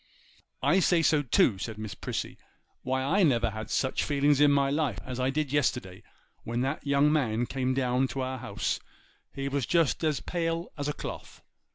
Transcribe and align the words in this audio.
'I 0.63 0.79
say 0.79 1.01
so 1.03 1.21
too,' 1.21 1.59
said 1.59 1.77
Miss 1.77 1.93
Prissy: 1.93 2.39
'why 2.81 3.03
I 3.03 3.21
never 3.21 3.51
had 3.51 3.69
such 3.69 4.03
feelings 4.03 4.41
in 4.41 4.49
my 4.51 4.71
life 4.71 4.97
as 5.05 5.19
I 5.19 5.29
did 5.29 5.51
yesterday 5.53 6.01
when 6.43 6.61
that 6.61 6.87
young 6.87 7.13
man 7.13 7.45
came 7.45 7.75
down 7.75 8.07
to 8.07 8.21
our 8.21 8.39
house; 8.39 8.79
he 9.31 9.47
was 9.47 9.67
just 9.67 10.03
as 10.03 10.19
pale 10.19 10.71
as 10.75 10.87
a 10.87 10.93
cloth. 10.93 11.43